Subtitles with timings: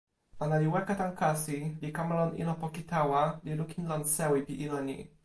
[0.43, 4.39] ona li weka tan kasi, li kama lon ilo poki tawa, li lukin lon sewi
[4.47, 4.97] pi ilo ni.